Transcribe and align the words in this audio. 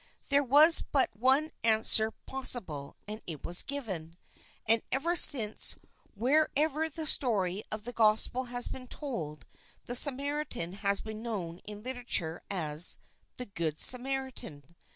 There 0.29 0.43
was 0.43 0.81
but 0.91 1.15
one 1.15 1.51
answer 1.63 2.09
pos 2.09 2.53
sible 2.53 2.93
and 3.07 3.21
it 3.27 3.45
was 3.45 3.61
given; 3.61 4.17
and 4.67 4.81
ever 4.91 5.15
since 5.15 5.75
wher 6.15 6.49
ever 6.57 6.89
the 6.89 7.05
story 7.05 7.61
of 7.71 7.83
the 7.83 7.93
Gospel 7.93 8.45
has 8.45 8.67
been 8.67 8.87
told 8.87 9.45
the 9.85 9.93
Samaritan 9.93 10.73
has 10.73 11.01
been 11.01 11.21
known 11.21 11.59
in 11.65 11.83
literature 11.83 12.41
as" 12.49 12.97
The 13.37 13.45
Good 13.45 13.79
Samaritan." 13.79 14.75